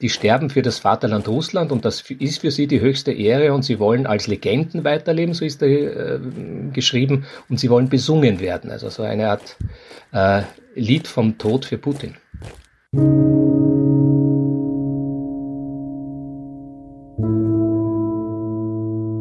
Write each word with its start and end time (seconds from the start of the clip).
die 0.00 0.08
sterben 0.08 0.50
für 0.50 0.62
das 0.62 0.78
Vaterland 0.78 1.28
Russland 1.28 1.72
und 1.72 1.84
das 1.84 2.02
ist 2.10 2.40
für 2.40 2.50
sie 2.50 2.66
die 2.66 2.80
höchste 2.80 3.12
Ehre 3.12 3.52
und 3.52 3.64
sie 3.64 3.78
wollen 3.78 4.06
als 4.06 4.26
Legenden 4.26 4.84
weiterleben, 4.84 5.34
so 5.34 5.44
ist 5.44 5.60
da 5.60 5.66
äh, 5.66 6.18
geschrieben, 6.72 7.26
und 7.48 7.60
sie 7.60 7.70
wollen 7.70 7.88
besungen 7.88 8.40
werden. 8.40 8.70
Also 8.70 8.88
so 8.88 9.02
eine 9.02 9.28
Art 9.28 9.56
äh, 10.12 10.42
Lied 10.74 11.06
vom 11.06 11.36
Tod 11.36 11.64
für 11.64 11.78
Putin. 11.78 12.14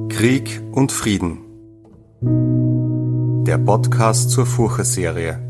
Krieg 0.09 0.61
und 0.71 0.91
Frieden. 0.91 1.39
Der 3.45 3.57
Podcast 3.57 4.31
zur 4.31 4.45
Furche-Serie. 4.45 5.48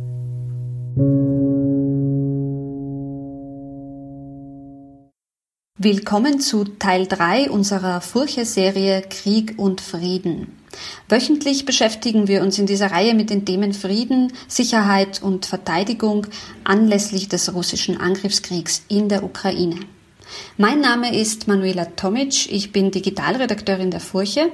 Willkommen 5.82 6.42
zu 6.42 6.66
Teil 6.66 7.08
3 7.08 7.50
unserer 7.50 8.02
Furche-Serie 8.02 9.02
Krieg 9.10 9.54
und 9.56 9.80
Frieden. 9.80 10.58
Wöchentlich 11.08 11.64
beschäftigen 11.64 12.28
wir 12.28 12.42
uns 12.42 12.60
in 12.60 12.66
dieser 12.66 12.92
Reihe 12.92 13.14
mit 13.14 13.30
den 13.30 13.46
Themen 13.46 13.72
Frieden, 13.72 14.34
Sicherheit 14.50 15.24
und 15.24 15.46
Verteidigung 15.46 16.28
anlässlich 16.66 17.30
des 17.30 17.54
russischen 17.54 17.98
Angriffskriegs 17.98 18.84
in 18.90 19.08
der 19.08 19.24
Ukraine. 19.24 19.78
Mein 20.58 20.82
Name 20.82 21.18
ist 21.18 21.48
Manuela 21.48 21.86
Tomic, 21.86 22.52
ich 22.52 22.74
bin 22.74 22.92
Digitalredakteurin 22.92 23.90
der 23.90 24.02
Furche 24.02 24.52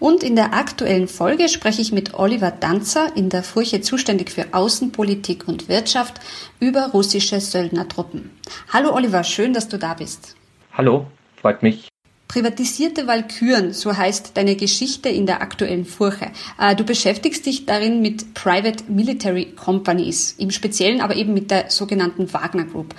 und 0.00 0.24
in 0.24 0.34
der 0.34 0.54
aktuellen 0.54 1.06
Folge 1.06 1.48
spreche 1.48 1.82
ich 1.82 1.92
mit 1.92 2.14
Oliver 2.14 2.50
Danzer, 2.50 3.16
in 3.16 3.28
der 3.28 3.44
Furche 3.44 3.80
zuständig 3.80 4.32
für 4.32 4.52
Außenpolitik 4.52 5.46
und 5.46 5.68
Wirtschaft, 5.68 6.14
über 6.58 6.88
russische 6.88 7.40
Söldnertruppen. 7.40 8.30
Hallo 8.72 8.92
Oliver, 8.92 9.22
schön, 9.22 9.52
dass 9.52 9.68
du 9.68 9.78
da 9.78 9.94
bist. 9.94 10.34
Hallo, 10.76 11.06
freut 11.36 11.62
mich. 11.62 11.88
Privatisierte 12.26 13.06
Walküren, 13.06 13.72
so 13.72 13.96
heißt 13.96 14.36
deine 14.36 14.56
Geschichte 14.56 15.08
in 15.08 15.24
der 15.24 15.40
aktuellen 15.40 15.84
Furche. 15.84 16.32
Äh, 16.58 16.74
du 16.74 16.82
beschäftigst 16.82 17.46
dich 17.46 17.64
darin 17.64 18.02
mit 18.02 18.34
Private 18.34 18.82
Military 18.88 19.52
Companies, 19.54 20.32
im 20.32 20.50
Speziellen 20.50 21.00
aber 21.00 21.14
eben 21.14 21.32
mit 21.32 21.52
der 21.52 21.70
sogenannten 21.70 22.32
Wagner 22.32 22.64
Group. 22.64 22.92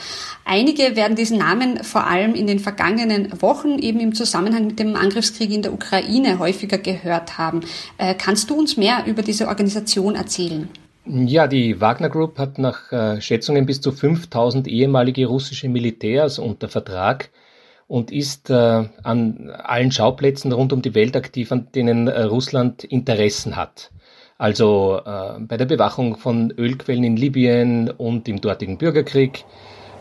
Einige 0.46 0.96
werden 0.96 1.18
diesen 1.18 1.38
Namen 1.38 1.84
vor 1.84 2.08
allem 2.08 2.34
in 2.34 2.48
den 2.48 2.60
vergangenen 2.60 3.42
Wochen 3.42 3.78
eben 3.78 4.00
im 4.00 4.16
Zusammenhang 4.16 4.68
mit 4.68 4.80
dem 4.80 4.96
Angriffskrieg 4.96 5.52
in 5.52 5.64
der 5.64 5.74
Ukraine 5.74 6.40
häufiger 6.40 6.78
gehört 6.78 7.38
haben. 7.38 7.60
Äh, 7.98 8.14
kannst 8.14 8.50
du 8.50 8.56
uns 8.56 8.78
mehr 8.78 9.04
über 9.06 9.22
diese 9.22 9.50
Organisation 9.50 10.16
erzählen? 10.16 10.70
Ja, 11.06 11.48
die 11.48 11.82
Wagner 11.82 12.10
Group 12.10 12.40
hat 12.40 12.58
nach 12.58 12.94
äh, 12.94 13.20
Schätzungen 13.20 13.66
bis 13.66 13.82
zu 13.82 13.92
5000 13.92 14.66
ehemalige 14.70 15.26
russische 15.26 15.68
Militärs 15.68 16.40
unter 16.40 16.70
Vertrag 16.70 17.32
und 17.88 18.12
ist 18.12 18.50
äh, 18.50 18.86
an 19.04 19.50
allen 19.64 19.92
Schauplätzen 19.92 20.52
rund 20.52 20.74
um 20.74 20.82
die 20.82 20.96
Welt 20.96 21.16
aktiv, 21.16 21.52
an 21.52 21.68
denen 21.74 22.08
äh, 22.08 22.24
Russland 22.24 22.84
Interessen 22.84 23.56
hat. 23.56 23.92
Also 24.38 25.00
äh, 25.06 25.40
bei 25.40 25.58
der 25.58 25.66
Bewachung 25.66 26.18
von 26.18 26.52
Ölquellen 26.52 27.04
in 27.04 27.18
Libyen 27.18 27.90
und 27.90 28.28
im 28.28 28.42
dortigen 28.42 28.78
Bürgerkrieg, 28.78 29.46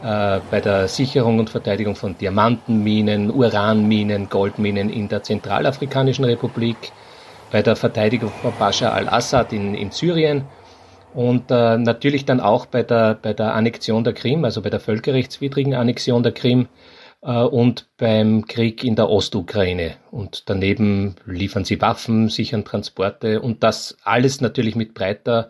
bei 0.02 0.60
der 0.60 0.86
Sicherung 0.86 1.38
und 1.38 1.48
Verteidigung 1.48 1.96
von 1.96 2.18
Diamantenminen, 2.18 3.30
Uranminen, 3.30 4.28
Goldminen 4.28 4.90
in 4.90 5.08
der 5.08 5.22
Zentralafrikanischen 5.22 6.26
Republik, 6.26 6.76
bei 7.50 7.62
der 7.62 7.74
Verteidigung 7.74 8.30
von 8.42 8.52
Bashar 8.58 8.92
al-Assad 8.92 9.54
in, 9.54 9.74
in 9.74 9.92
Syrien 9.92 10.44
und 11.14 11.50
äh, 11.50 11.78
natürlich 11.78 12.24
dann 12.24 12.40
auch 12.40 12.66
bei 12.66 12.82
der, 12.82 13.14
bei 13.14 13.32
der 13.32 13.54
Annexion 13.54 14.02
der 14.02 14.12
Krim, 14.12 14.44
also 14.44 14.60
bei 14.60 14.70
der 14.70 14.80
völkerrechtswidrigen 14.80 15.74
Annexion 15.74 16.24
der 16.24 16.32
Krim 16.32 16.66
und 17.32 17.88
beim 17.96 18.46
Krieg 18.46 18.84
in 18.84 18.96
der 18.96 19.08
Ostukraine. 19.08 19.96
Und 20.10 20.50
daneben 20.50 21.16
liefern 21.24 21.64
sie 21.64 21.80
Waffen, 21.80 22.28
sichern 22.28 22.64
Transporte 22.64 23.40
und 23.40 23.62
das 23.62 23.96
alles 24.04 24.40
natürlich 24.40 24.76
mit 24.76 24.92
breiter 24.92 25.48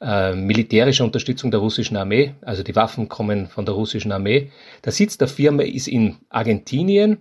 äh, 0.00 0.34
militärischer 0.34 1.04
Unterstützung 1.04 1.52
der 1.52 1.60
russischen 1.60 1.96
Armee. 1.96 2.34
Also 2.40 2.64
die 2.64 2.74
Waffen 2.74 3.08
kommen 3.08 3.46
von 3.46 3.64
der 3.64 3.74
russischen 3.76 4.10
Armee. 4.10 4.50
Der 4.84 4.90
Sitz 4.90 5.16
der 5.16 5.28
Firma 5.28 5.62
ist 5.62 5.86
in 5.86 6.16
Argentinien. 6.28 7.18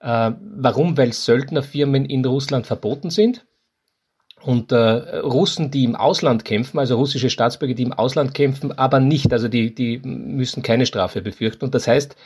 Äh, 0.00 0.32
warum? 0.40 0.96
Weil 0.96 1.12
Söldnerfirmen 1.12 2.06
in 2.06 2.24
Russland 2.24 2.66
verboten 2.66 3.10
sind. 3.10 3.44
Und 4.42 4.72
äh, 4.72 4.76
Russen, 4.76 5.70
die 5.70 5.84
im 5.84 5.96
Ausland 5.96 6.44
kämpfen, 6.44 6.78
also 6.78 6.96
russische 6.96 7.30
Staatsbürger, 7.30 7.74
die 7.74 7.82
im 7.82 7.92
Ausland 7.92 8.32
kämpfen, 8.32 8.70
aber 8.78 9.00
nicht, 9.00 9.32
also 9.32 9.48
die, 9.48 9.74
die 9.74 9.98
müssen 9.98 10.62
keine 10.62 10.86
Strafe 10.86 11.20
befürchten. 11.20 11.64
Und 11.64 11.74
das 11.74 11.88
heißt, 11.88 12.16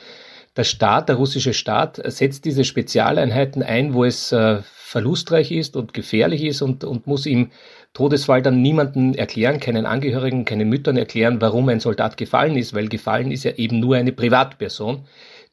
der 0.56 0.64
Staat, 0.64 1.08
der 1.08 1.16
russische 1.16 1.54
Staat, 1.54 2.00
setzt 2.04 2.44
diese 2.44 2.64
Spezialeinheiten 2.64 3.62
ein, 3.62 3.94
wo 3.94 4.04
es 4.04 4.32
äh, 4.32 4.62
verlustreich 4.62 5.52
ist 5.52 5.76
und 5.76 5.94
gefährlich 5.94 6.42
ist 6.42 6.62
und, 6.62 6.82
und 6.82 7.06
muss 7.06 7.26
im 7.26 7.50
Todesfall 7.92 8.42
dann 8.42 8.60
niemanden 8.60 9.14
erklären, 9.14 9.60
keinen 9.60 9.86
Angehörigen, 9.86 10.44
keinen 10.44 10.68
Müttern 10.68 10.96
erklären, 10.96 11.40
warum 11.40 11.68
ein 11.68 11.80
Soldat 11.80 12.16
gefallen 12.16 12.56
ist, 12.56 12.74
weil 12.74 12.88
gefallen 12.88 13.30
ist 13.30 13.44
ja 13.44 13.52
eben 13.52 13.78
nur 13.78 13.96
eine 13.96 14.12
Privatperson, 14.12 15.06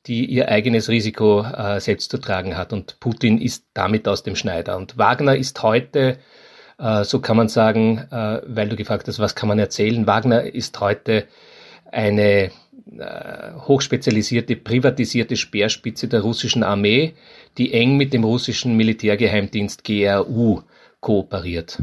die 0.07 0.25
ihr 0.25 0.49
eigenes 0.49 0.89
Risiko 0.89 1.41
äh, 1.41 1.79
selbst 1.79 2.09
zu 2.09 2.17
tragen 2.17 2.57
hat. 2.57 2.73
Und 2.73 2.99
Putin 2.99 3.39
ist 3.39 3.65
damit 3.73 4.07
aus 4.07 4.23
dem 4.23 4.35
Schneider. 4.35 4.77
Und 4.77 4.97
Wagner 4.97 5.35
ist 5.35 5.61
heute, 5.61 6.17
äh, 6.79 7.03
so 7.03 7.19
kann 7.19 7.37
man 7.37 7.49
sagen, 7.49 8.07
weil 8.09 8.69
du 8.69 8.75
gefragt 8.75 9.07
hast, 9.07 9.19
was 9.19 9.35
kann 9.35 9.49
man 9.49 9.59
erzählen, 9.59 10.07
Wagner 10.07 10.43
ist 10.43 10.79
heute 10.79 11.27
eine 11.91 12.51
hochspezialisierte, 13.67 14.55
privatisierte 14.55 15.35
Speerspitze 15.35 16.07
der 16.07 16.21
russischen 16.21 16.63
Armee, 16.63 17.13
die 17.57 17.73
eng 17.73 17.97
mit 17.97 18.13
dem 18.13 18.23
russischen 18.23 18.77
Militärgeheimdienst 18.77 19.83
GRU 19.83 20.61
kooperiert. 20.99 21.79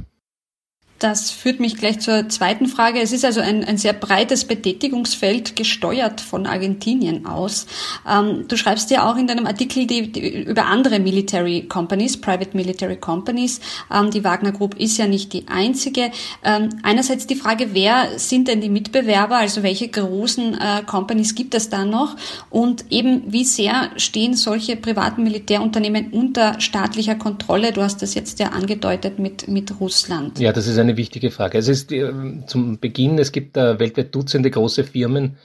Das 1.04 1.30
führt 1.30 1.60
mich 1.60 1.76
gleich 1.76 2.00
zur 2.00 2.30
zweiten 2.30 2.66
Frage. 2.66 2.98
Es 2.98 3.12
ist 3.12 3.26
also 3.26 3.42
ein, 3.42 3.62
ein 3.62 3.76
sehr 3.76 3.92
breites 3.92 4.46
Betätigungsfeld, 4.46 5.54
gesteuert 5.54 6.22
von 6.22 6.46
Argentinien 6.46 7.26
aus. 7.26 7.66
Ähm, 8.10 8.48
du 8.48 8.56
schreibst 8.56 8.90
ja 8.90 9.06
auch 9.06 9.18
in 9.18 9.26
deinem 9.26 9.44
Artikel 9.46 9.86
die, 9.86 10.10
die, 10.10 10.44
über 10.44 10.64
andere 10.64 11.00
Military 11.00 11.66
Companies, 11.68 12.18
Private 12.18 12.56
Military 12.56 12.96
Companies. 12.96 13.60
Ähm, 13.92 14.12
die 14.12 14.24
Wagner 14.24 14.52
Group 14.52 14.80
ist 14.80 14.96
ja 14.96 15.06
nicht 15.06 15.34
die 15.34 15.46
einzige. 15.46 16.10
Ähm, 16.42 16.70
einerseits 16.82 17.26
die 17.26 17.36
Frage, 17.36 17.74
wer 17.74 18.18
sind 18.18 18.48
denn 18.48 18.62
die 18.62 18.70
Mitbewerber, 18.70 19.36
also 19.36 19.62
welche 19.62 19.88
großen 19.88 20.54
äh, 20.54 20.82
Companies 20.86 21.34
gibt 21.34 21.54
es 21.54 21.68
da 21.68 21.84
noch? 21.84 22.16
Und 22.48 22.86
eben, 22.88 23.30
wie 23.30 23.44
sehr 23.44 23.90
stehen 23.98 24.32
solche 24.32 24.76
privaten 24.76 25.22
Militärunternehmen 25.22 26.12
unter 26.12 26.58
staatlicher 26.62 27.16
Kontrolle? 27.16 27.72
Du 27.72 27.82
hast 27.82 28.00
das 28.00 28.14
jetzt 28.14 28.38
ja 28.38 28.52
angedeutet 28.52 29.18
mit, 29.18 29.48
mit 29.48 29.78
Russland. 29.80 30.38
Ja, 30.38 30.50
das 30.50 30.66
ist 30.66 30.78
eine 30.78 30.93
wichtige 30.96 31.30
Frage. 31.30 31.58
Es 31.58 31.68
ist 31.68 31.92
äh, 31.92 32.12
zum 32.46 32.78
Beginn, 32.78 33.18
es 33.18 33.32
gibt 33.32 33.56
äh, 33.56 33.78
weltweit 33.78 34.14
Dutzende 34.14 34.50
große 34.50 34.84
Firmen, 34.84 35.38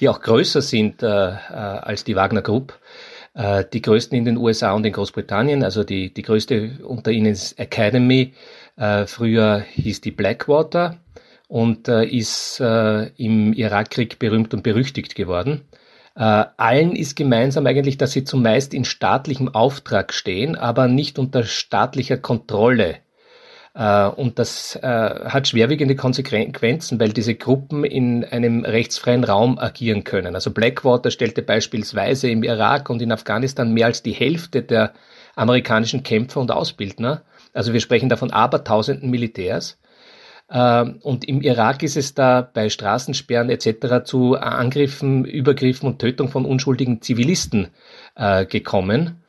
die 0.00 0.08
auch 0.08 0.20
größer 0.20 0.62
sind 0.62 1.02
äh, 1.02 1.06
äh, 1.06 1.32
als 1.52 2.04
die 2.04 2.16
Wagner 2.16 2.42
Group. 2.42 2.78
Äh, 3.34 3.64
die 3.72 3.82
größten 3.82 4.16
in 4.16 4.24
den 4.24 4.36
USA 4.36 4.72
und 4.72 4.84
in 4.84 4.92
Großbritannien, 4.92 5.62
also 5.62 5.84
die, 5.84 6.12
die 6.12 6.22
größte 6.22 6.80
unter 6.86 7.10
ihnen 7.10 7.32
ist 7.32 7.58
Academy. 7.58 8.34
Äh, 8.76 9.06
früher 9.06 9.60
hieß 9.60 10.00
die 10.00 10.10
Blackwater 10.10 10.98
und 11.48 11.86
ist 11.86 12.60
im 12.60 13.52
Irakkrieg 13.52 14.18
berühmt 14.18 14.54
und 14.54 14.62
berüchtigt 14.62 15.14
geworden. 15.14 15.68
allen 16.14 16.96
ist 16.96 17.14
gemeinsam 17.14 17.66
eigentlich, 17.66 17.98
dass 17.98 18.12
sie 18.12 18.24
zumeist 18.24 18.72
in 18.72 18.86
staatlichem 18.86 19.50
Auftrag 19.50 20.14
stehen, 20.14 20.56
aber 20.56 20.88
nicht 20.88 21.18
unter 21.18 21.44
staatlicher 21.44 22.16
Kontrolle 22.16 22.94
äh, 22.94 23.11
und 23.74 24.38
das 24.38 24.76
äh, 24.76 24.80
hat 24.82 25.48
schwerwiegende 25.48 25.96
Konsequenzen, 25.96 27.00
weil 27.00 27.12
diese 27.12 27.34
Gruppen 27.34 27.84
in 27.84 28.22
einem 28.22 28.64
rechtsfreien 28.66 29.24
Raum 29.24 29.58
agieren 29.58 30.04
können. 30.04 30.34
Also 30.34 30.50
Blackwater 30.50 31.10
stellte 31.10 31.40
beispielsweise 31.40 32.28
im 32.28 32.42
Irak 32.42 32.90
und 32.90 33.00
in 33.00 33.12
Afghanistan 33.12 33.72
mehr 33.72 33.86
als 33.86 34.02
die 34.02 34.12
Hälfte 34.12 34.62
der 34.62 34.92
amerikanischen 35.36 36.02
Kämpfer 36.02 36.40
und 36.40 36.50
Ausbildner. 36.50 37.22
Also 37.54 37.72
wir 37.72 37.80
sprechen 37.80 38.10
da 38.10 38.16
von 38.16 38.30
abertausenden 38.30 39.08
Militärs. 39.08 39.78
Äh, 40.50 40.84
und 41.00 41.26
im 41.26 41.40
Irak 41.40 41.82
ist 41.82 41.96
es 41.96 42.12
da 42.12 42.42
bei 42.42 42.68
Straßensperren 42.68 43.48
etc. 43.48 44.04
zu 44.04 44.36
Angriffen, 44.36 45.24
Übergriffen 45.24 45.88
und 45.88 45.98
Tötung 45.98 46.28
von 46.28 46.44
unschuldigen 46.44 47.00
Zivilisten 47.00 47.68
gekommen. 48.50 49.21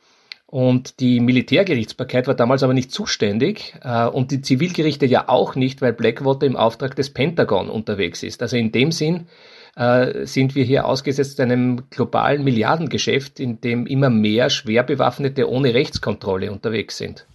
Und 0.54 1.00
die 1.00 1.18
Militärgerichtsbarkeit 1.18 2.28
war 2.28 2.34
damals 2.34 2.62
aber 2.62 2.74
nicht 2.74 2.92
zuständig 2.92 3.74
äh, 3.82 4.06
und 4.06 4.30
die 4.30 4.40
Zivilgerichte 4.40 5.04
ja 5.04 5.28
auch 5.28 5.56
nicht, 5.56 5.82
weil 5.82 5.92
Blackwater 5.92 6.46
im 6.46 6.54
Auftrag 6.54 6.94
des 6.94 7.10
Pentagon 7.10 7.68
unterwegs 7.68 8.22
ist. 8.22 8.40
Also 8.40 8.56
in 8.56 8.70
dem 8.70 8.92
Sinn 8.92 9.26
äh, 9.74 10.24
sind 10.26 10.54
wir 10.54 10.62
hier 10.62 10.86
ausgesetzt 10.86 11.40
einem 11.40 11.90
globalen 11.90 12.44
Milliardengeschäft, 12.44 13.40
in 13.40 13.60
dem 13.62 13.88
immer 13.88 14.10
mehr 14.10 14.48
schwer 14.48 14.84
bewaffnete 14.84 15.50
ohne 15.50 15.74
Rechtskontrolle 15.74 16.52
unterwegs 16.52 16.98
sind. 16.98 17.26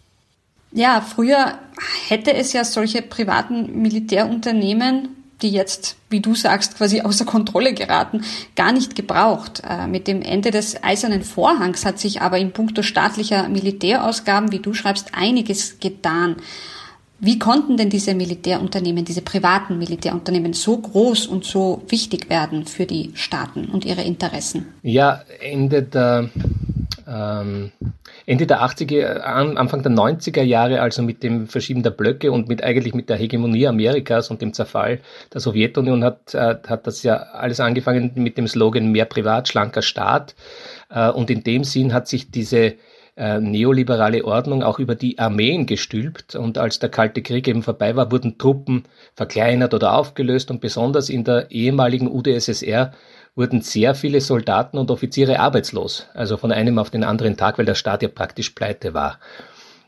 Ja, 0.71 1.01
früher 1.01 1.59
hätte 2.07 2.33
es 2.33 2.53
ja 2.53 2.63
solche 2.63 3.01
privaten 3.01 3.81
Militärunternehmen 3.81 5.18
die 5.41 5.51
jetzt, 5.51 5.95
wie 6.09 6.19
du 6.19 6.35
sagst, 6.35 6.77
quasi 6.77 7.01
außer 7.01 7.25
Kontrolle 7.25 7.73
geraten, 7.73 8.23
gar 8.55 8.71
nicht 8.71 8.95
gebraucht. 8.95 9.61
Äh, 9.67 9.87
mit 9.87 10.07
dem 10.07 10.21
Ende 10.21 10.51
des 10.51 10.83
Eisernen 10.83 11.23
Vorhangs 11.23 11.85
hat 11.85 11.99
sich 11.99 12.21
aber 12.21 12.37
in 12.37 12.51
puncto 12.51 12.81
staatlicher 12.81 13.47
Militärausgaben, 13.49 14.51
wie 14.51 14.59
du 14.59 14.73
schreibst, 14.73 15.09
einiges 15.13 15.79
getan. 15.79 16.35
Wie 17.21 17.37
konnten 17.37 17.75
denn 17.75 17.89
diese 17.89 18.15
Militärunternehmen, 18.15 19.03
diese 19.03 19.21
privaten 19.21 19.77
Militärunternehmen 19.77 20.53
so 20.53 20.77
groß 20.77 21.27
und 21.27 21.43
so 21.43 21.83
wichtig 21.89 22.29
werden 22.29 22.65
für 22.65 22.85
die 22.85 23.11
Staaten 23.13 23.65
und 23.65 23.83
ihre 23.83 24.03
Interessen? 24.03 24.67
Ja, 24.83 25.21
Ende 25.41 25.83
der 25.83 26.29
ähm, 27.09 27.71
Ende 28.25 28.45
der 28.45 28.61
80er, 28.61 29.21
Anfang 29.21 29.81
der 29.81 29.91
90er 29.91 30.43
Jahre, 30.43 30.81
also 30.81 31.01
mit 31.01 31.23
dem 31.23 31.47
Verschieben 31.47 31.81
der 31.81 31.89
Blöcke 31.89 32.31
und 32.31 32.47
mit 32.47 32.63
eigentlich 32.63 32.93
mit 32.93 33.09
der 33.09 33.17
Hegemonie 33.17 33.67
Amerikas 33.67 34.29
und 34.29 34.41
dem 34.41 34.53
Zerfall 34.53 34.99
der 35.33 35.41
Sowjetunion 35.41 36.03
hat, 36.03 36.33
äh, 36.35 36.55
hat 36.67 36.85
das 36.85 37.03
ja 37.03 37.15
alles 37.15 37.59
angefangen 37.59 38.11
mit 38.15 38.37
dem 38.37 38.47
Slogan 38.47 38.91
mehr 38.91 39.05
privat, 39.05 39.47
schlanker 39.47 39.81
Staat. 39.81 40.35
Äh, 40.89 41.09
und 41.09 41.29
in 41.29 41.43
dem 41.43 41.63
Sinn 41.63 41.93
hat 41.93 42.07
sich 42.07 42.29
diese 42.29 42.75
äh, 43.19 43.39
neoliberale 43.39 44.23
Ordnung 44.23 44.63
auch 44.63 44.79
über 44.79 44.95
die 44.95 45.17
Armeen 45.19 45.65
gestülpt. 45.65 46.35
Und 46.35 46.57
als 46.57 46.79
der 46.79 46.89
Kalte 46.89 47.21
Krieg 47.21 47.47
eben 47.47 47.63
vorbei 47.63 47.95
war, 47.95 48.11
wurden 48.11 48.37
Truppen 48.37 48.83
verkleinert 49.15 49.73
oder 49.73 49.93
aufgelöst 49.93 50.51
und 50.51 50.61
besonders 50.61 51.09
in 51.09 51.23
der 51.23 51.51
ehemaligen 51.51 52.09
UdSSR 52.09 52.93
wurden 53.39 53.61
sehr 53.61 53.95
viele 53.95 54.19
Soldaten 54.19 54.77
und 54.77 54.91
Offiziere 54.91 55.39
arbeitslos, 55.39 56.07
also 56.13 56.35
von 56.35 56.51
einem 56.51 56.77
auf 56.77 56.89
den 56.89 57.05
anderen 57.05 57.37
Tag, 57.37 57.57
weil 57.57 57.65
der 57.65 57.73
Staat 57.73 58.03
ja 58.03 58.09
praktisch 58.09 58.49
pleite 58.49 58.93
war. 58.93 59.17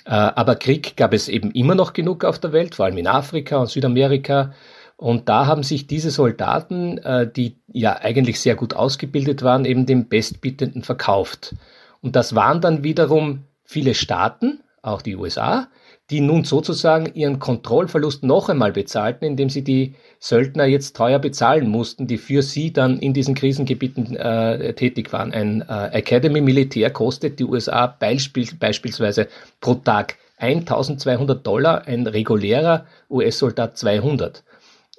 Äh, 0.06 0.12
aber 0.12 0.56
Krieg 0.56 0.95
gab 0.95 1.13
es 1.13 1.27
eben 1.27 1.51
immer 1.51 1.75
noch 1.75 1.92
genug 1.92 2.24
auf 2.24 2.39
der 2.39 2.53
Welt, 2.53 2.75
vor 2.75 2.86
allem 2.86 2.98
in 2.98 3.07
Afrika 3.07 3.57
und 3.57 3.69
Südamerika. 3.69 4.53
Und 4.95 5.27
da 5.27 5.48
haben 5.48 5.63
sich 5.63 5.86
diese 5.86 6.12
Soldaten, 6.12 6.98
äh, 7.00 7.30
die 7.30 7.57
ja 7.68 7.98
eigentlich 7.98 8.39
sehr 8.39 8.56
gut 8.56 8.74
ausgebildet 8.74 9.44
waren, 9.44 9.65
eben 9.65 9.86
dem 9.86 10.07
Bestbietenden 10.07 10.83
verkauft. 10.83 11.53
Und 12.01 12.15
das 12.15 12.33
waren 12.33 12.62
dann 12.62 12.83
wiederum 12.83 13.44
viele 13.65 13.95
Staaten, 13.95 14.62
auch 14.81 15.01
die 15.01 15.18
USA, 15.18 15.68
die 16.11 16.19
nun 16.21 16.43
sozusagen 16.43 17.13
ihren 17.13 17.39
Kontrollverlust 17.39 18.23
noch 18.23 18.49
einmal 18.49 18.73
bezahlten, 18.73 19.25
indem 19.25 19.49
sie 19.49 19.63
die 19.63 19.95
Söldner 20.19 20.65
jetzt 20.65 20.95
teuer 20.95 21.19
bezahlen 21.19 21.69
mussten, 21.69 22.05
die 22.05 22.17
für 22.17 22.41
sie 22.41 22.73
dann 22.73 22.99
in 22.99 23.13
diesen 23.13 23.33
Krisengebieten 23.33 24.15
äh, 24.17 24.73
tätig 24.73 25.13
waren. 25.13 25.31
Ein 25.31 25.61
äh, 25.61 25.87
Academy 25.93 26.41
Militär 26.41 26.89
kostet 26.91 27.39
die 27.39 27.45
USA 27.45 27.87
beispiel, 27.87 28.47
beispielsweise 28.59 29.27
pro 29.61 29.75
Tag 29.75 30.17
1200 30.37 31.45
Dollar, 31.45 31.87
ein 31.87 32.05
regulärer 32.05 32.85
US-Soldat 33.09 33.77
200. 33.77 34.43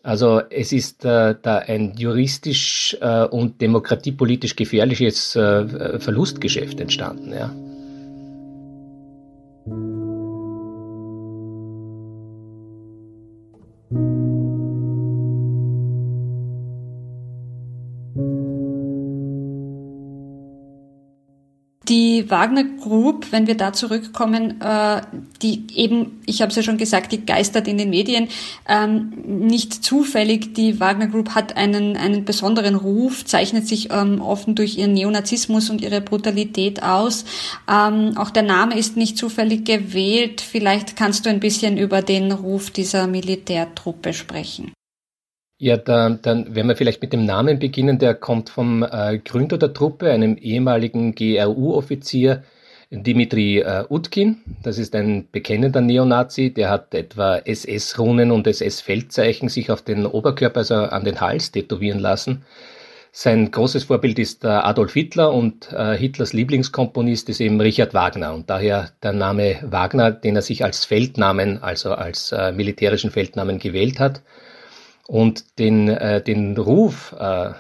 Also 0.03 0.41
es 0.51 0.73
ist 0.73 1.05
äh, 1.05 1.35
da 1.41 1.59
ein 1.59 1.95
juristisch 1.97 2.97
äh, 3.01 3.25
und 3.25 3.61
demokratiepolitisch 3.61 4.57
gefährliches 4.57 5.37
äh, 5.37 6.01
Verlustgeschäft 6.01 6.81
entstanden. 6.81 7.33
Ja. 7.33 7.55
Wagner 22.33 22.65
Group, 22.65 23.31
wenn 23.31 23.47
wir 23.47 23.57
da 23.57 23.73
zurückkommen, 23.73 24.61
äh, 24.61 25.03
die 25.41 25.65
eben, 25.77 26.21
ich 26.27 26.43
habe 26.43 26.51
es 26.51 26.57
ja 26.57 26.65
schon 26.65 26.79
gesagt, 26.79 27.13
die 27.13 27.25
geistert 27.25 27.69
in 27.69 27.79
den 27.79 27.91
Medien, 27.91 28.27
ähm, 28.69 29.13
nicht 29.25 29.85
zufällig. 29.85 30.55
Die 30.55 30.81
Wagner 30.81 31.07
Group 31.07 31.37
hat 31.37 31.57
einen, 31.57 31.97
einen 31.97 32.25
besonderen 32.25 32.75
Ruf, 32.75 33.25
zeichnet 33.25 33.69
sich 33.69 33.93
ähm, 33.93 34.21
offen 34.21 34.57
durch 34.57 34.79
ihren 34.79 34.95
Neonazismus 34.95 35.71
und 35.71 35.81
ihre 35.81 36.01
Brutalität 36.01 36.83
aus. 36.83 37.25
Ähm, 37.71 38.17
auch 38.17 38.31
der 38.31 38.43
Name 38.43 38.77
ist 38.77 38.97
nicht 38.97 39.17
zufällig 39.17 39.65
gewählt. 39.65 40.41
Vielleicht 40.41 40.97
kannst 40.97 41.27
du 41.27 41.31
ein 41.31 41.39
bisschen 41.39 41.77
über 41.77 42.03
den 42.03 42.33
Ruf 42.33 42.71
dieser 42.71 43.07
Militärtruppe 43.07 44.13
sprechen. 44.13 44.73
Ja, 45.63 45.77
dann, 45.77 46.19
dann 46.23 46.57
werden 46.57 46.67
wir 46.67 46.75
vielleicht 46.75 47.03
mit 47.03 47.13
dem 47.13 47.25
Namen 47.25 47.61
beginnen. 47.61 48.01
Der 48.01 48.15
kommt 48.15 48.51
vom 48.51 48.83
äh, 48.83 49.19
Gründer 49.19 49.59
der 49.59 49.73
Truppe, 49.73 50.11
einem 50.11 50.37
ehemaligen 50.37 51.15
GRU-Offizier, 51.15 52.43
Dimitri 52.91 53.61
äh, 53.61 53.85
Utkin. 53.89 54.39
Das 54.65 54.77
ist 54.77 54.93
ein 54.97 55.29
bekennender 55.31 55.81
Neonazi. 55.81 56.53
Der 56.53 56.69
hat 56.69 56.93
etwa 56.95 57.37
SS-Runen 57.37 58.33
und 58.33 58.49
SS-Feldzeichen 58.49 59.49
sich 59.49 59.71
auf 59.71 59.83
den 59.83 60.05
Oberkörper, 60.05 60.59
also 60.59 60.75
an 60.75 61.05
den 61.05 61.21
Hals, 61.21 61.53
tätowieren 61.53 62.01
lassen. 62.01 62.45
Sein 63.13 63.49
großes 63.53 63.85
Vorbild 63.85 64.19
ist 64.19 64.43
äh, 64.43 64.49
Adolf 64.49 64.95
Hitler 64.95 65.33
und 65.33 65.71
äh, 65.71 65.97
Hitlers 65.97 66.33
Lieblingskomponist 66.33 67.29
ist 67.29 67.41
eben 67.41 67.61
Richard 67.61 67.95
Wagner 67.95 68.35
und 68.35 68.51
daher 68.51 68.91
der 69.05 69.13
Name 69.13 69.61
Wagner, 69.63 70.11
den 70.11 70.35
er 70.35 70.43
sich 70.43 70.65
als 70.65 70.85
Feldnamen, 70.85 71.63
also 71.63 71.93
als 71.93 72.33
äh, 72.33 72.51
militärischen 72.51 73.13
Feldnamen 73.13 73.61
gewählt 73.61 74.01
hat. 74.01 74.23
Und 75.09 75.59
den, 75.59 75.89
äh, 75.89 76.23
den 76.23 76.57
Ruf 76.57 77.15
äh, 77.19 77.51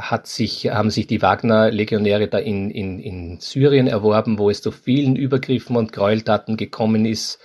hat 0.00 0.26
sich, 0.26 0.68
haben 0.70 0.90
sich 0.90 1.06
die 1.06 1.22
Wagner-Legionäre 1.22 2.26
da 2.28 2.38
in, 2.38 2.70
in, 2.70 2.98
in 2.98 3.38
Syrien 3.40 3.86
erworben, 3.86 4.38
wo 4.38 4.50
es 4.50 4.62
zu 4.62 4.72
vielen 4.72 5.14
Übergriffen 5.14 5.76
und 5.76 5.92
Gräueltaten 5.92 6.56
gekommen 6.56 7.04
ist 7.04 7.38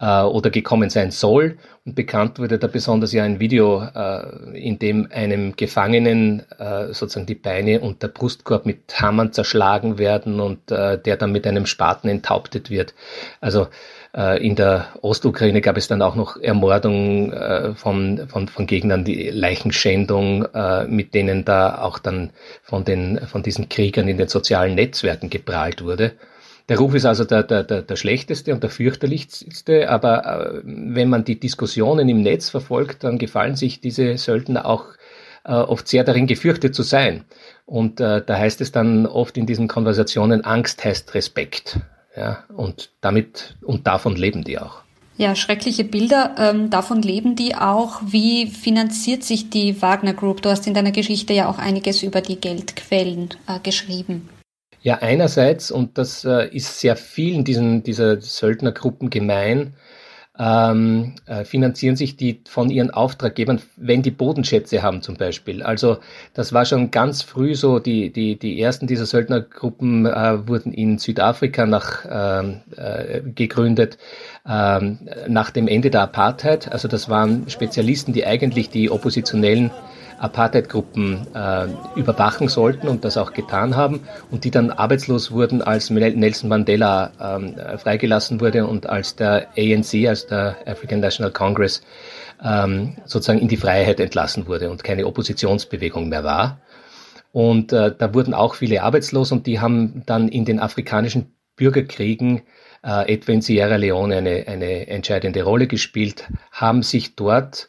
äh, 0.00 0.22
oder 0.22 0.50
gekommen 0.50 0.90
sein 0.90 1.10
soll. 1.10 1.58
Und 1.84 1.94
bekannt 1.94 2.38
wurde 2.38 2.58
da 2.58 2.66
besonders 2.66 3.12
ja 3.12 3.22
ein 3.22 3.38
Video, 3.38 3.82
äh, 3.82 4.58
in 4.58 4.78
dem 4.78 5.08
einem 5.12 5.54
Gefangenen 5.54 6.42
äh, 6.58 6.92
sozusagen 6.92 7.26
die 7.26 7.36
Beine 7.36 7.80
und 7.80 8.02
der 8.02 8.08
Brustkorb 8.08 8.66
mit 8.66 9.00
Hammern 9.00 9.32
zerschlagen 9.32 9.96
werden 9.98 10.40
und 10.40 10.70
äh, 10.72 11.00
der 11.00 11.16
dann 11.16 11.30
mit 11.30 11.46
einem 11.46 11.66
Spaten 11.66 12.08
enthauptet 12.08 12.70
wird. 12.70 12.94
Also 13.40 13.62
äh, 13.62 13.66
in 14.16 14.56
der 14.56 14.88
Ostukraine 15.02 15.60
gab 15.60 15.76
es 15.76 15.88
dann 15.88 16.00
auch 16.00 16.14
noch 16.14 16.38
Ermordung 16.40 17.32
äh, 17.32 17.74
von, 17.74 18.26
von, 18.28 18.48
von 18.48 18.66
Gegnern, 18.66 19.04
die 19.04 19.28
Leichenschändung, 19.28 20.46
äh, 20.54 20.86
mit 20.86 21.12
denen 21.12 21.44
da 21.44 21.82
auch 21.82 21.98
dann 21.98 22.30
von, 22.62 22.84
den, 22.84 23.20
von 23.26 23.42
diesen 23.42 23.68
Kriegern 23.68 24.08
in 24.08 24.16
den 24.16 24.28
sozialen 24.28 24.74
Netzwerken 24.74 25.28
geprahlt 25.28 25.84
wurde. 25.84 26.12
Der 26.70 26.78
Ruf 26.78 26.94
ist 26.94 27.04
also 27.04 27.24
der, 27.24 27.42
der, 27.42 27.62
der, 27.62 27.82
der 27.82 27.96
schlechteste 27.96 28.54
und 28.54 28.62
der 28.62 28.70
fürchterlichste, 28.70 29.90
aber 29.90 30.62
wenn 30.64 31.10
man 31.10 31.24
die 31.24 31.38
Diskussionen 31.38 32.08
im 32.08 32.22
Netz 32.22 32.48
verfolgt, 32.48 33.04
dann 33.04 33.18
gefallen 33.18 33.54
sich 33.54 33.80
diese 33.80 34.16
Söldner 34.16 34.66
auch 34.66 34.86
oft 35.44 35.86
sehr 35.86 36.02
darin 36.02 36.26
gefürchtet 36.26 36.74
zu 36.74 36.82
sein. 36.82 37.24
Und 37.66 38.00
äh, 38.00 38.20
da 38.24 38.36
heißt 38.36 38.60
es 38.62 38.72
dann 38.72 39.06
oft 39.06 39.36
in 39.36 39.46
diesen 39.46 39.68
Konversationen, 39.68 40.44
Angst 40.44 40.84
heißt 40.84 41.14
Respekt. 41.14 41.78
Ja, 42.16 42.44
und 42.56 42.90
damit 43.00 43.56
und 43.62 43.86
davon 43.86 44.16
leben 44.16 44.42
die 44.42 44.58
auch. 44.58 44.82
Ja, 45.18 45.34
schreckliche 45.34 45.84
Bilder. 45.84 46.34
Ähm, 46.38 46.70
davon 46.70 47.00
leben 47.02 47.36
die 47.36 47.54
auch. 47.54 48.00
Wie 48.06 48.48
finanziert 48.48 49.22
sich 49.24 49.48
die 49.48 49.80
Wagner 49.80 50.12
Group? 50.12 50.42
Du 50.42 50.50
hast 50.50 50.66
in 50.66 50.74
deiner 50.74 50.92
Geschichte 50.92 51.32
ja 51.32 51.48
auch 51.48 51.58
einiges 51.58 52.02
über 52.02 52.20
die 52.20 52.40
Geldquellen 52.40 53.30
äh, 53.46 53.58
geschrieben. 53.62 54.28
Ja, 54.82 54.98
einerseits, 54.98 55.70
und 55.70 55.98
das 55.98 56.24
äh, 56.24 56.48
ist 56.54 56.80
sehr 56.80 56.96
vielen 56.96 57.44
diesen, 57.44 57.82
dieser 57.82 58.20
Söldnergruppen 58.20 59.10
gemein, 59.10 59.74
ähm, 60.38 61.14
äh, 61.26 61.44
finanzieren 61.44 61.96
sich 61.96 62.16
die 62.16 62.40
von 62.48 62.70
ihren 62.70 62.90
Auftraggebern, 62.90 63.60
wenn 63.76 64.02
die 64.02 64.10
Bodenschätze 64.10 64.82
haben 64.82 65.02
zum 65.02 65.16
Beispiel. 65.16 65.62
Also 65.62 65.98
das 66.34 66.52
war 66.52 66.64
schon 66.64 66.90
ganz 66.90 67.22
früh 67.22 67.54
so, 67.54 67.78
die, 67.78 68.10
die, 68.10 68.38
die 68.38 68.60
ersten 68.60 68.86
dieser 68.86 69.06
Söldnergruppen 69.06 70.06
äh, 70.06 70.46
wurden 70.46 70.72
in 70.72 70.98
Südafrika 70.98 71.66
nach, 71.66 72.04
ähm, 72.10 72.60
äh, 72.76 73.22
gegründet 73.22 73.98
ähm, 74.48 74.98
nach 75.28 75.50
dem 75.50 75.68
Ende 75.68 75.90
der 75.90 76.02
Apartheid. 76.02 76.70
Also 76.70 76.88
das 76.88 77.08
waren 77.08 77.48
Spezialisten, 77.48 78.12
die 78.12 78.26
eigentlich 78.26 78.70
die 78.70 78.90
oppositionellen 78.90 79.70
Apartheid-Gruppen 80.18 81.26
äh, 81.34 81.66
überwachen 81.94 82.48
sollten 82.48 82.88
und 82.88 83.04
das 83.04 83.16
auch 83.16 83.32
getan 83.32 83.76
haben 83.76 84.00
und 84.30 84.44
die 84.44 84.50
dann 84.50 84.70
arbeitslos 84.70 85.30
wurden, 85.30 85.62
als 85.62 85.90
Nelson 85.90 86.48
Mandela 86.48 87.12
ähm, 87.20 87.56
freigelassen 87.78 88.40
wurde 88.40 88.66
und 88.66 88.88
als 88.88 89.16
der 89.16 89.48
ANC, 89.56 90.08
als 90.08 90.26
der 90.26 90.56
African 90.66 91.00
National 91.00 91.32
Congress, 91.32 91.82
ähm, 92.44 92.96
sozusagen 93.04 93.40
in 93.40 93.48
die 93.48 93.56
Freiheit 93.56 94.00
entlassen 94.00 94.46
wurde 94.46 94.70
und 94.70 94.84
keine 94.84 95.06
Oppositionsbewegung 95.06 96.08
mehr 96.08 96.24
war. 96.24 96.60
Und 97.32 97.72
äh, 97.72 97.94
da 97.96 98.14
wurden 98.14 98.34
auch 98.34 98.54
viele 98.54 98.82
arbeitslos 98.82 99.32
und 99.32 99.46
die 99.46 99.60
haben 99.60 100.02
dann 100.06 100.28
in 100.28 100.44
den 100.44 100.58
afrikanischen 100.58 101.34
Bürgerkriegen 101.56 102.42
äh, 102.82 103.12
etwa 103.12 103.32
in 103.32 103.42
Sierra 103.42 103.76
Leone 103.76 104.16
eine, 104.16 104.44
eine 104.46 104.86
entscheidende 104.86 105.42
Rolle 105.42 105.66
gespielt, 105.66 106.28
haben 106.52 106.82
sich 106.82 107.16
dort 107.16 107.68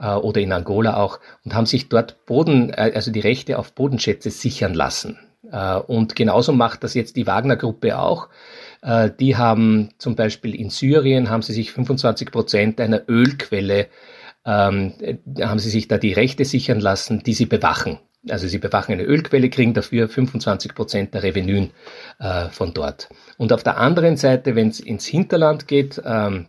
äh, 0.00 0.14
oder 0.14 0.40
in 0.40 0.52
Angola 0.52 0.96
auch 0.96 1.20
und 1.44 1.54
haben 1.54 1.66
sich 1.66 1.88
dort 1.88 2.26
Boden, 2.26 2.70
äh, 2.70 2.92
also 2.94 3.10
die 3.12 3.20
Rechte 3.20 3.58
auf 3.58 3.74
Bodenschätze 3.74 4.30
sichern 4.30 4.74
lassen. 4.74 5.18
Äh, 5.52 5.76
und 5.76 6.16
genauso 6.16 6.52
macht 6.52 6.82
das 6.82 6.94
jetzt 6.94 7.16
die 7.16 7.26
Wagner-Gruppe 7.26 7.98
auch. 7.98 8.28
Äh, 8.82 9.10
die 9.18 9.36
haben 9.36 9.90
zum 9.98 10.16
Beispiel 10.16 10.54
in 10.54 10.70
Syrien 10.70 11.30
haben 11.30 11.42
sie 11.42 11.52
sich 11.52 11.72
25 11.72 12.30
Prozent 12.30 12.80
einer 12.80 13.02
Ölquelle 13.08 13.82
äh, 13.82 13.88
ähm, 14.44 14.94
haben 15.40 15.58
sie 15.58 15.70
sich 15.70 15.88
da 15.88 15.98
die 15.98 16.12
Rechte 16.12 16.44
sichern 16.44 16.80
lassen, 16.80 17.22
die 17.22 17.34
sie 17.34 17.46
bewachen. 17.46 17.98
Also 18.28 18.48
sie 18.48 18.58
bewachen 18.58 18.92
eine 18.92 19.04
Ölquelle, 19.04 19.48
kriegen 19.48 19.72
dafür 19.72 20.08
25 20.08 20.74
Prozent 20.74 21.14
der 21.14 21.22
Revenuen 21.22 21.70
äh, 22.18 22.48
von 22.50 22.74
dort. 22.74 23.08
Und 23.38 23.52
auf 23.52 23.62
der 23.62 23.78
anderen 23.78 24.16
Seite, 24.16 24.56
wenn 24.56 24.68
es 24.68 24.80
ins 24.80 25.06
Hinterland 25.06 25.68
geht, 25.68 26.00
ähm, 26.04 26.46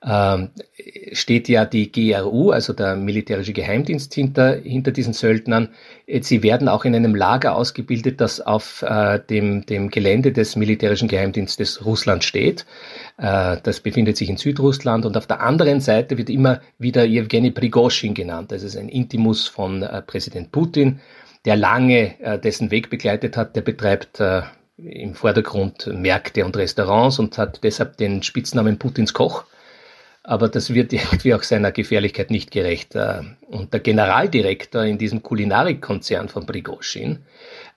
ähm, 0.00 0.50
steht 1.12 1.48
ja 1.48 1.64
die 1.64 1.90
GRU, 1.90 2.50
also 2.50 2.72
der 2.72 2.94
militärische 2.94 3.52
Geheimdienst 3.52 4.14
hinter, 4.14 4.54
hinter 4.54 4.92
diesen 4.92 5.12
Söldnern. 5.12 5.70
Sie 6.20 6.44
werden 6.44 6.68
auch 6.68 6.84
in 6.84 6.94
einem 6.94 7.16
Lager 7.16 7.56
ausgebildet, 7.56 8.20
das 8.20 8.40
auf 8.40 8.82
äh, 8.82 9.18
dem, 9.18 9.66
dem 9.66 9.90
Gelände 9.90 10.32
des 10.32 10.54
militärischen 10.54 11.08
Geheimdienstes 11.08 11.84
Russland 11.84 12.22
steht. 12.22 12.64
Äh, 13.16 13.56
das 13.62 13.80
befindet 13.80 14.16
sich 14.16 14.30
in 14.30 14.36
Südrussland 14.36 15.04
und 15.04 15.16
auf 15.16 15.26
der 15.26 15.40
anderen 15.40 15.80
Seite 15.80 16.16
wird 16.16 16.30
immer 16.30 16.60
wieder 16.78 17.04
Evgeny 17.04 17.50
Prigozhin 17.50 18.14
genannt. 18.14 18.52
Das 18.52 18.62
ist 18.62 18.76
ein 18.76 18.88
Intimus 18.88 19.48
von 19.48 19.82
äh, 19.82 20.00
Präsident 20.02 20.52
Putin, 20.52 21.00
der 21.44 21.56
lange 21.56 22.20
äh, 22.20 22.38
dessen 22.38 22.70
Weg 22.70 22.88
begleitet 22.88 23.36
hat. 23.36 23.56
Der 23.56 23.62
betreibt 23.62 24.20
äh, 24.20 24.42
im 24.76 25.14
Vordergrund 25.14 25.88
Märkte 25.92 26.44
und 26.44 26.56
Restaurants 26.56 27.18
und 27.18 27.36
hat 27.36 27.64
deshalb 27.64 27.96
den 27.96 28.22
Spitznamen 28.22 28.78
Putins 28.78 29.12
Koch 29.12 29.44
aber 30.28 30.50
das 30.50 30.74
wird 30.74 30.92
irgendwie 30.92 31.32
auch 31.34 31.42
seiner 31.42 31.72
Gefährlichkeit 31.72 32.30
nicht 32.30 32.50
gerecht. 32.50 32.94
Äh, 32.94 33.22
und 33.48 33.72
der 33.72 33.80
Generaldirektor 33.80 34.84
in 34.84 34.98
diesem 34.98 35.22
Kulinarikkonzern 35.22 36.28
von 36.28 36.44
Prigozhin, 36.44 37.20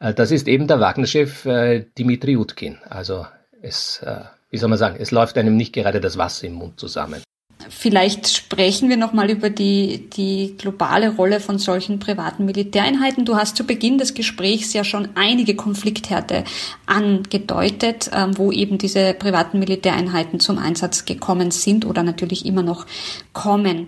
äh, 0.02 0.14
das 0.14 0.32
ist 0.32 0.50
eben 0.50 0.68
der 0.68 0.82
Wagner-Chef 0.82 1.46
äh, 1.46 1.86
Dimitri 1.98 2.36
Utkin. 2.36 2.78
Also 2.90 3.26
es, 3.62 4.04
wie 4.50 4.58
soll 4.58 4.70
man 4.70 4.80
sagen, 4.80 4.96
es 5.00 5.12
läuft 5.12 5.38
einem 5.38 5.56
nicht 5.56 5.72
gerade 5.72 6.02
das 6.02 6.18
Wasser 6.18 6.48
im 6.48 6.54
Mund 6.54 6.80
zusammen. 6.80 7.22
Vielleicht 7.70 8.28
sprechen 8.28 8.90
wir 8.90 8.98
nochmal 8.98 9.30
über 9.30 9.50
die, 9.50 10.10
die 10.10 10.56
globale 10.58 11.16
Rolle 11.16 11.40
von 11.40 11.60
solchen 11.60 12.00
privaten 12.00 12.46
Militäreinheiten. 12.46 13.26
Du 13.26 13.36
hast 13.36 13.58
zu 13.58 13.66
Beginn 13.66 13.98
des 13.98 14.14
Gesprächs 14.14 14.74
ja 14.74 14.84
schon 14.84 15.10
einige 15.16 15.56
Konflikthärte 15.56 16.44
angedeutet, 16.86 18.10
ähm, 18.14 18.38
wo 18.38 18.52
eben 18.52 18.78
diese 18.78 19.14
privaten 19.14 19.60
Militäreinheiten 19.60 20.40
zum 20.40 20.58
Einsatz 20.58 21.06
gekommen 21.06 21.52
sind 21.52 21.86
oder 21.86 22.04
natürlich 22.04 22.46
immer 22.46 22.64
noch 22.64 22.86
kommen. 23.34 23.88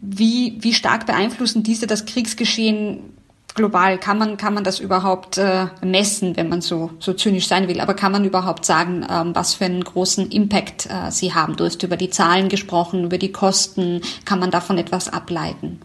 Wie, 0.00 0.56
wie 0.60 0.72
stark 0.72 1.06
beeinflussen 1.06 1.62
diese 1.62 1.86
das 1.86 2.06
Kriegsgeschehen 2.06 3.12
global 3.54 3.98
kann 3.98 4.18
man, 4.18 4.36
kann 4.36 4.54
man 4.54 4.64
das 4.64 4.80
überhaupt 4.80 5.38
äh, 5.38 5.66
messen, 5.84 6.36
wenn 6.36 6.48
man 6.48 6.60
so, 6.60 6.90
so 6.98 7.12
zynisch 7.12 7.48
sein 7.48 7.68
will. 7.68 7.80
Aber 7.80 7.94
kann 7.94 8.12
man 8.12 8.24
überhaupt 8.24 8.64
sagen, 8.64 9.06
ähm, 9.10 9.34
was 9.34 9.54
für 9.54 9.64
einen 9.64 9.84
großen 9.84 10.30
Impact 10.30 10.86
äh, 10.86 11.10
sie 11.10 11.34
haben? 11.34 11.56
Du 11.56 11.64
hast 11.64 11.82
über 11.82 11.96
die 11.96 12.10
Zahlen 12.10 12.48
gesprochen, 12.48 13.04
über 13.04 13.18
die 13.18 13.32
Kosten. 13.32 14.00
Kann 14.24 14.38
man 14.38 14.50
davon 14.50 14.78
etwas 14.78 15.12
ableiten? 15.12 15.80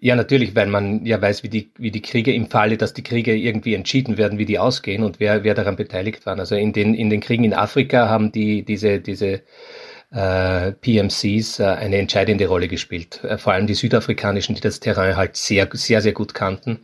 Ja, 0.00 0.14
natürlich, 0.14 0.54
weil 0.54 0.68
man 0.68 1.04
ja 1.04 1.20
weiß, 1.20 1.42
wie 1.42 1.48
die, 1.48 1.72
wie 1.76 1.90
die 1.90 2.02
Kriege 2.02 2.32
im 2.32 2.48
Falle, 2.48 2.76
dass 2.76 2.94
die 2.94 3.02
Kriege 3.02 3.34
irgendwie 3.34 3.74
entschieden 3.74 4.16
werden, 4.16 4.38
wie 4.38 4.46
die 4.46 4.60
ausgehen 4.60 5.02
und 5.02 5.18
wer, 5.18 5.42
wer 5.42 5.54
daran 5.54 5.74
beteiligt 5.74 6.24
war. 6.24 6.38
Also 6.38 6.54
in 6.54 6.72
den, 6.72 6.94
in 6.94 7.10
den 7.10 7.20
Kriegen 7.20 7.42
in 7.42 7.52
Afrika 7.52 8.08
haben 8.08 8.30
die, 8.30 8.64
diese, 8.64 9.00
diese 9.00 9.42
äh, 10.10 10.72
PMCs 10.72 11.60
äh, 11.60 11.64
eine 11.64 11.96
entscheidende 11.96 12.46
Rolle 12.46 12.68
gespielt. 12.68 13.22
Äh, 13.24 13.38
vor 13.38 13.52
allem 13.52 13.66
die 13.66 13.74
südafrikanischen, 13.74 14.54
die 14.54 14.60
das 14.60 14.80
Terrain 14.80 15.16
halt 15.16 15.36
sehr, 15.36 15.68
sehr, 15.72 16.00
sehr 16.00 16.12
gut 16.12 16.34
kannten 16.34 16.80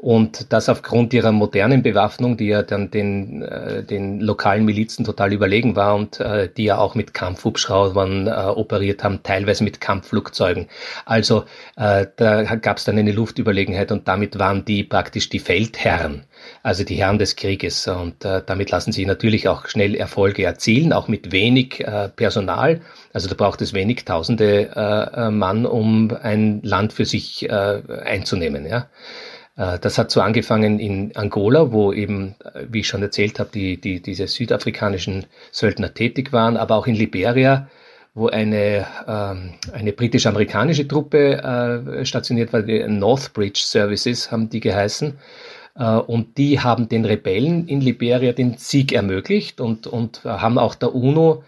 und 0.00 0.52
das 0.52 0.68
aufgrund 0.68 1.12
ihrer 1.12 1.32
modernen 1.32 1.82
Bewaffnung, 1.82 2.36
die 2.36 2.46
ja 2.46 2.62
dann 2.62 2.88
den, 2.92 3.42
äh, 3.42 3.82
den 3.82 4.20
lokalen 4.20 4.64
Milizen 4.64 5.04
total 5.04 5.32
überlegen 5.32 5.74
war 5.74 5.96
und 5.96 6.20
äh, 6.20 6.48
die 6.56 6.64
ja 6.64 6.78
auch 6.78 6.94
mit 6.94 7.14
Kampfhubschraubern 7.14 8.28
äh, 8.28 8.30
operiert 8.30 9.02
haben, 9.02 9.24
teilweise 9.24 9.64
mit 9.64 9.80
Kampfflugzeugen. 9.80 10.68
Also 11.04 11.46
äh, 11.76 12.06
da 12.14 12.44
gab 12.54 12.76
es 12.76 12.84
dann 12.84 12.96
eine 12.96 13.10
Luftüberlegenheit 13.10 13.90
und 13.90 14.06
damit 14.06 14.38
waren 14.38 14.64
die 14.64 14.84
praktisch 14.84 15.30
die 15.30 15.40
Feldherren, 15.40 16.26
also 16.62 16.84
die 16.84 16.94
Herren 16.94 17.18
des 17.18 17.34
Krieges. 17.34 17.88
Und 17.88 18.24
äh, 18.24 18.40
damit 18.46 18.70
lassen 18.70 18.92
sich 18.92 19.04
natürlich 19.04 19.48
auch 19.48 19.66
schnell 19.66 19.96
Erfolge 19.96 20.44
erzielen, 20.44 20.92
auch 20.92 21.08
mit 21.08 21.32
wenig 21.32 21.80
äh, 21.80 22.08
Personal. 22.08 22.82
Also 23.12 23.28
da 23.28 23.34
braucht 23.34 23.60
es 23.62 23.74
wenig 23.74 24.04
Tausende 24.04 24.70
äh, 24.76 25.26
äh 25.26 25.30
Mann, 25.32 25.66
um 25.66 26.16
ein 26.22 26.60
Land 26.62 26.92
für 26.92 27.04
sich 27.04 27.50
äh, 27.50 27.82
einzunehmen. 28.04 28.64
Ja. 28.64 28.86
Äh, 29.58 29.78
das 29.80 29.98
hat 29.98 30.10
so 30.10 30.22
angefangen 30.22 30.78
in 30.78 31.14
Angola, 31.16 31.72
wo 31.72 31.92
eben, 31.92 32.36
äh, 32.54 32.64
wie 32.70 32.80
ich 32.80 32.88
schon 32.88 33.02
erzählt 33.02 33.38
habe, 33.38 33.50
die, 33.52 33.78
die, 33.78 34.00
diese 34.00 34.26
südafrikanischen 34.26 35.26
Söldner 35.50 35.92
tätig 35.92 36.32
waren, 36.32 36.56
aber 36.56 36.76
auch 36.76 36.86
in 36.86 36.94
Liberia, 36.94 37.68
wo 38.14 38.28
eine, 38.28 38.86
ähm, 39.06 39.54
eine 39.72 39.92
britisch-amerikanische 39.92 40.88
Truppe 40.88 41.42
äh, 41.42 42.04
stationiert 42.04 42.52
war, 42.52 42.62
die 42.62 42.82
Northbridge 42.88 43.60
Services 43.62 44.32
haben 44.32 44.48
die 44.48 44.60
geheißen. 44.60 45.18
Äh, 45.76 45.84
und 45.84 46.38
die 46.38 46.60
haben 46.60 46.88
den 46.88 47.04
Rebellen 47.04 47.68
in 47.68 47.80
Liberia 47.80 48.32
den 48.32 48.56
Sieg 48.56 48.92
ermöglicht 48.92 49.60
und, 49.60 49.86
und 49.86 50.24
haben 50.24 50.58
auch 50.58 50.74
der 50.74 50.94
UNO 50.94 51.44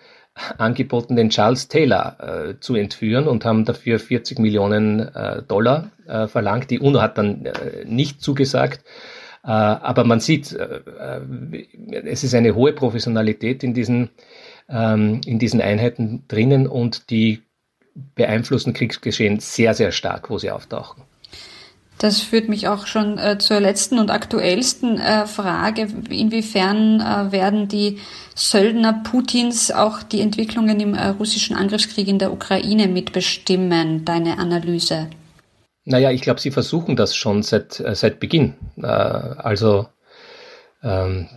angeboten, 0.59 1.17
den 1.17 1.31
Charles 1.31 1.69
Taylor 1.69 2.17
äh, 2.21 2.61
zu 2.61 2.75
entführen 2.75 3.27
und 3.27 3.45
haben 3.45 3.65
dafür 3.65 3.99
40 3.99 4.39
Millionen 4.39 5.01
äh, 5.15 5.43
Dollar 5.43 5.91
äh, 6.07 6.27
verlangt. 6.27 6.71
Die 6.71 6.81
UNO 6.81 7.01
hat 7.01 7.19
dann 7.19 7.47
äh, 7.47 7.85
nicht 7.85 8.23
zugesagt. 8.23 8.85
Äh, 9.43 9.49
aber 9.49 10.05
man 10.05 10.21
sieht, 10.21 10.53
äh, 10.53 10.81
es 12.05 12.25
ist 12.25 12.35
eine 12.35 12.55
hohe 12.55 12.73
Professionalität 12.73 13.63
in 13.63 13.75
diesen, 13.75 14.11
ähm, 14.69 15.21
in 15.25 15.39
diesen 15.39 15.61
Einheiten 15.61 16.25
drinnen 16.29 16.67
und 16.67 17.11
die 17.11 17.43
beeinflussen 18.15 18.73
Kriegsgeschehen 18.73 19.41
sehr, 19.41 19.75
sehr 19.75 19.93
stark, 19.93 20.31
wo 20.31 20.39
sie 20.39 20.51
auftauchen. 20.51 21.03
Das 22.01 22.23
führt 22.23 22.49
mich 22.49 22.67
auch 22.67 22.87
schon 22.87 23.19
äh, 23.19 23.37
zur 23.37 23.61
letzten 23.61 23.99
und 23.99 24.11
aktuellsten 24.11 24.99
äh, 24.99 25.27
Frage. 25.27 25.87
Inwiefern 26.09 26.99
äh, 26.99 27.31
werden 27.31 27.69
die 27.69 27.99
Söldner 28.35 29.03
Putins 29.05 29.71
auch 29.71 30.03
die 30.03 30.23
Entwicklungen 30.23 30.81
im 30.81 30.95
äh, 30.95 31.09
russischen 31.09 31.55
Angriffskrieg 31.55 32.09
in 32.09 32.19
der 32.19 32.33
Ukraine 32.33 32.89
mitbestimmen? 32.89 34.07
Deine 34.07 34.39
Analyse? 34.39 35.11
Naja, 35.85 36.11
ich 36.11 36.23
glaube, 36.23 36.41
sie 36.41 36.51
versuchen 36.51 36.97
das 36.97 37.15
schon 37.15 37.43
seit, 37.43 37.81
äh, 37.81 37.95
seit 37.95 38.19
Beginn. 38.19 38.55
Äh, 38.79 38.87
also 38.87 39.87
ähm, 40.83 41.29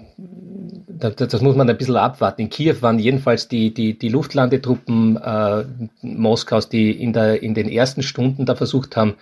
das, 0.87 1.15
das, 1.17 1.41
muss 1.41 1.57
man 1.57 1.69
ein 1.69 1.77
bisschen 1.77 1.97
abwarten. 1.97 2.43
In 2.43 2.49
Kiew 2.49 2.77
waren 2.79 2.99
jedenfalls 2.99 3.49
die, 3.49 3.73
die, 3.73 3.99
die 3.99 4.07
Luftlandetruppen 4.07 5.17
äh, 5.17 5.65
Moskaus, 6.01 6.69
die 6.69 6.91
in, 6.91 7.11
der, 7.11 7.43
in 7.43 7.53
den 7.53 7.67
ersten 7.67 8.01
Stunden 8.01 8.45
da 8.45 8.55
versucht 8.55 8.95
haben, 8.95 9.15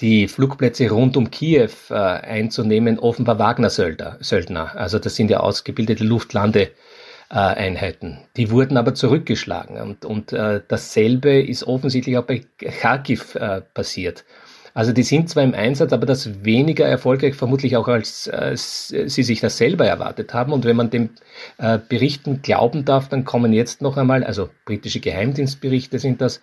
die 0.00 0.28
Flugplätze 0.28 0.90
rund 0.90 1.16
um 1.16 1.30
Kiew 1.30 1.70
äh, 1.90 1.94
einzunehmen, 1.94 2.98
offenbar 2.98 3.38
Wagner-Söldner. 3.38 4.76
Also 4.76 4.98
das 4.98 5.16
sind 5.16 5.30
ja 5.30 5.40
ausgebildete 5.40 6.04
Luftlandeeinheiten. 6.04 8.18
Die 8.36 8.50
wurden 8.50 8.76
aber 8.76 8.94
zurückgeschlagen. 8.94 9.80
Und, 9.80 10.04
und 10.04 10.32
äh, 10.32 10.60
dasselbe 10.66 11.42
ist 11.42 11.64
offensichtlich 11.64 12.16
auch 12.16 12.24
bei 12.24 12.42
Kharkiv 12.58 13.34
äh, 13.34 13.60
passiert. 13.60 14.24
Also 14.72 14.92
die 14.92 15.02
sind 15.02 15.28
zwar 15.28 15.42
im 15.42 15.54
Einsatz, 15.54 15.92
aber 15.92 16.06
das 16.06 16.44
weniger 16.44 16.86
erfolgreich 16.86 17.34
vermutlich 17.34 17.76
auch 17.76 17.88
als 17.88 18.28
äh, 18.28 18.56
sie 18.56 19.22
sich 19.22 19.40
das 19.40 19.56
selber 19.56 19.86
erwartet 19.86 20.32
haben. 20.32 20.52
Und 20.52 20.64
wenn 20.64 20.76
man 20.76 20.90
den 20.90 21.10
äh, 21.58 21.78
Berichten 21.78 22.42
glauben 22.42 22.84
darf, 22.84 23.08
dann 23.08 23.24
kommen 23.24 23.52
jetzt 23.52 23.82
noch 23.82 23.96
einmal, 23.96 24.24
also 24.24 24.48
britische 24.64 25.00
Geheimdienstberichte 25.00 25.98
sind 25.98 26.20
das, 26.20 26.40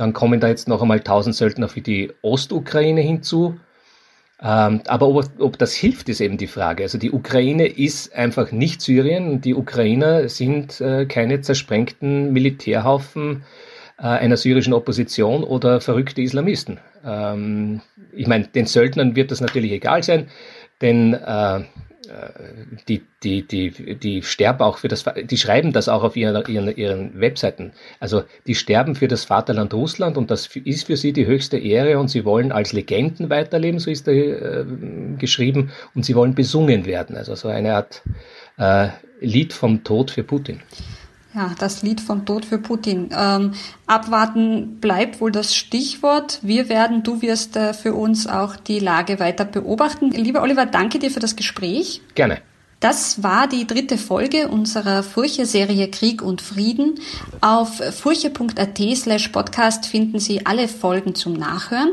dann 0.00 0.14
kommen 0.14 0.40
da 0.40 0.48
jetzt 0.48 0.66
noch 0.66 0.80
einmal 0.80 1.00
1000 1.00 1.36
Söldner 1.36 1.68
für 1.68 1.82
die 1.82 2.10
Ostukraine 2.22 3.02
hinzu. 3.02 3.60
Ähm, 4.42 4.80
aber 4.86 5.08
ob, 5.08 5.26
ob, 5.38 5.58
das 5.58 5.74
hilft, 5.74 6.08
ist 6.08 6.22
eben 6.22 6.38
die 6.38 6.46
Frage. 6.46 6.84
Also 6.84 6.96
die 6.96 7.10
Ukraine 7.10 7.66
ist 7.66 8.14
einfach 8.14 8.50
nicht 8.50 8.80
Syrien 8.80 9.30
und 9.30 9.44
die 9.44 9.54
Ukrainer 9.54 10.30
sind 10.30 10.80
äh, 10.80 11.04
keine 11.04 11.42
zersprengten 11.42 12.32
Militärhaufen 12.32 13.42
äh, 13.98 14.04
einer 14.04 14.38
syrischen 14.38 14.72
Opposition 14.72 15.44
oder 15.44 15.82
verrückte 15.82 16.22
Islamisten. 16.22 16.80
Ähm, 17.04 17.82
ich 18.12 18.26
meine, 18.26 18.46
den 18.46 18.64
Söldnern 18.64 19.16
wird 19.16 19.30
das 19.30 19.42
natürlich 19.42 19.72
egal 19.72 20.02
sein, 20.02 20.28
denn 20.80 21.12
äh, 21.12 21.60
die, 22.88 23.02
die, 23.22 23.42
die, 23.42 23.70
die 23.96 24.22
sterben 24.22 24.60
auch 24.62 24.78
für 24.78 24.88
das, 24.88 25.04
die 25.22 25.36
schreiben 25.36 25.72
das 25.72 25.88
auch 25.88 26.02
auf 26.02 26.16
ihren, 26.16 26.44
ihren, 26.46 26.76
ihren 26.76 27.20
Webseiten. 27.20 27.72
Also 28.00 28.24
die 28.46 28.54
sterben 28.54 28.94
für 28.94 29.08
das 29.08 29.24
Vaterland 29.24 29.72
Russland 29.74 30.16
und 30.16 30.30
das 30.30 30.48
ist 30.56 30.86
für 30.86 30.96
sie 30.96 31.12
die 31.12 31.26
höchste 31.26 31.58
Ehre 31.58 31.98
und 31.98 32.08
sie 32.08 32.24
wollen 32.24 32.52
als 32.52 32.72
Legenden 32.72 33.30
weiterleben, 33.30 33.78
so 33.78 33.90
ist 33.90 34.06
da 34.06 34.12
äh, 34.12 34.64
geschrieben, 35.18 35.70
und 35.94 36.04
sie 36.04 36.14
wollen 36.14 36.34
besungen 36.34 36.86
werden. 36.86 37.16
Also 37.16 37.34
so 37.34 37.48
eine 37.48 37.74
Art 37.74 38.02
äh, 38.58 38.88
Lied 39.20 39.52
vom 39.52 39.84
Tod 39.84 40.10
für 40.10 40.24
Putin. 40.24 40.60
Ja, 41.34 41.52
das 41.58 41.82
Lied 41.82 42.00
vom 42.00 42.26
Tod 42.26 42.44
für 42.44 42.58
Putin. 42.58 43.10
Ähm, 43.16 43.52
abwarten 43.86 44.78
bleibt 44.80 45.20
wohl 45.20 45.30
das 45.30 45.54
Stichwort. 45.54 46.40
Wir 46.42 46.68
werden, 46.68 47.04
du 47.04 47.22
wirst 47.22 47.56
äh, 47.56 47.72
für 47.72 47.94
uns 47.94 48.26
auch 48.26 48.56
die 48.56 48.80
Lage 48.80 49.20
weiter 49.20 49.44
beobachten. 49.44 50.10
Lieber 50.10 50.42
Oliver, 50.42 50.66
danke 50.66 50.98
dir 50.98 51.10
für 51.10 51.20
das 51.20 51.36
Gespräch. 51.36 52.02
Gerne. 52.16 52.38
Das 52.80 53.22
war 53.22 53.46
die 53.46 53.66
dritte 53.66 53.98
Folge 53.98 54.48
unserer 54.48 55.02
Furche-Serie 55.02 55.90
Krieg 55.90 56.22
und 56.22 56.40
Frieden. 56.40 56.98
Auf 57.42 57.76
furche.at 57.76 58.80
slash 58.96 59.28
podcast 59.28 59.84
finden 59.84 60.18
Sie 60.18 60.46
alle 60.46 60.66
Folgen 60.66 61.14
zum 61.14 61.34
Nachhören. 61.34 61.92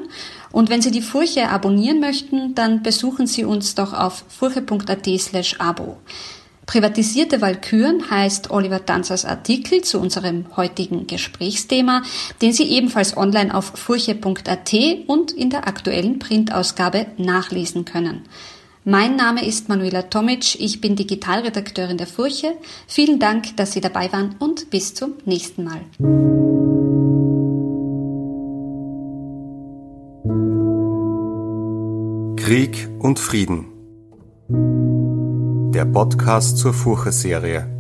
Und 0.49 0.69
wenn 0.69 0.81
Sie 0.81 0.91
die 0.91 1.01
Furche 1.01 1.49
abonnieren 1.49 1.99
möchten, 1.99 2.55
dann 2.55 2.83
besuchen 2.83 3.27
Sie 3.27 3.43
uns 3.43 3.75
doch 3.75 3.93
auf 3.93 4.23
furche.at 4.29 5.05
slash 5.19 5.59
abo. 5.59 5.97
Privatisierte 6.67 7.39
Walküren 7.39 8.11
heißt 8.11 8.51
Oliver 8.51 8.79
Danzers 8.79 9.23
Artikel 9.23 9.81
zu 9.81 9.99
unserem 9.99 10.45
heutigen 10.57 11.07
Gesprächsthema, 11.07 12.03
den 12.41 12.51
Sie 12.51 12.65
ebenfalls 12.65 13.15
online 13.15 13.55
auf 13.55 13.71
furche.at 13.75 14.73
und 15.07 15.31
in 15.31 15.49
der 15.49 15.65
aktuellen 15.65 16.19
Printausgabe 16.19 17.07
nachlesen 17.17 17.85
können. 17.85 18.23
Mein 18.83 19.15
Name 19.15 19.45
ist 19.45 19.69
Manuela 19.69 20.03
Tomic, 20.03 20.59
ich 20.59 20.81
bin 20.81 20.97
Digitalredakteurin 20.97 21.97
der 21.97 22.07
Furche. 22.07 22.57
Vielen 22.85 23.19
Dank, 23.19 23.55
dass 23.55 23.71
Sie 23.71 23.81
dabei 23.81 24.11
waren 24.11 24.35
und 24.39 24.69
bis 24.69 24.93
zum 24.93 25.13
nächsten 25.23 25.63
Mal. 25.63 25.81
Krieg 32.35 32.89
und 32.99 33.19
Frieden 33.19 33.76
der 35.77 35.85
Podcast 35.85 36.57
zur 36.57 36.73
Furche-Serie. 36.73 37.76